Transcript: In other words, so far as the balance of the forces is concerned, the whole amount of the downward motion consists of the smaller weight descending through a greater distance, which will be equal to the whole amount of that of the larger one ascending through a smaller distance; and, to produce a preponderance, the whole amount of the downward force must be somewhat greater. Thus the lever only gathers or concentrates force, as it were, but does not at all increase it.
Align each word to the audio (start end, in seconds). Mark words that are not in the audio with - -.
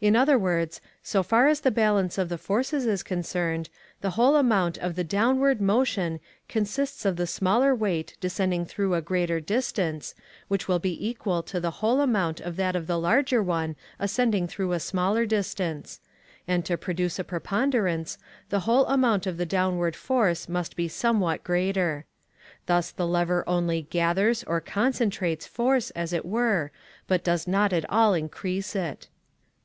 In 0.00 0.16
other 0.16 0.38
words, 0.38 0.80
so 1.02 1.22
far 1.22 1.46
as 1.46 1.60
the 1.60 1.70
balance 1.70 2.16
of 2.18 2.28
the 2.28 2.38
forces 2.38 2.86
is 2.86 3.02
concerned, 3.02 3.68
the 4.00 4.12
whole 4.12 4.34
amount 4.36 4.78
of 4.78 4.96
the 4.96 5.04
downward 5.04 5.60
motion 5.60 6.18
consists 6.48 7.04
of 7.04 7.14
the 7.16 7.26
smaller 7.26 7.74
weight 7.74 8.16
descending 8.18 8.64
through 8.64 8.94
a 8.94 9.02
greater 9.02 9.38
distance, 9.40 10.14
which 10.48 10.66
will 10.66 10.78
be 10.78 11.06
equal 11.06 11.42
to 11.44 11.60
the 11.60 11.70
whole 11.70 12.00
amount 12.00 12.40
of 12.40 12.56
that 12.56 12.74
of 12.74 12.86
the 12.86 12.98
larger 12.98 13.42
one 13.42 13.76
ascending 14.00 14.48
through 14.48 14.72
a 14.72 14.80
smaller 14.80 15.24
distance; 15.26 16.00
and, 16.48 16.64
to 16.64 16.78
produce 16.78 17.18
a 17.18 17.22
preponderance, 17.22 18.16
the 18.48 18.60
whole 18.60 18.86
amount 18.86 19.24
of 19.26 19.36
the 19.36 19.46
downward 19.46 19.94
force 19.94 20.48
must 20.48 20.74
be 20.74 20.88
somewhat 20.88 21.44
greater. 21.44 22.06
Thus 22.66 22.90
the 22.90 23.06
lever 23.06 23.44
only 23.46 23.82
gathers 23.82 24.42
or 24.44 24.62
concentrates 24.62 25.46
force, 25.46 25.90
as 25.90 26.14
it 26.14 26.24
were, 26.24 26.72
but 27.06 27.22
does 27.22 27.46
not 27.46 27.72
at 27.74 27.88
all 27.90 28.14
increase 28.14 28.74
it. 28.74 29.08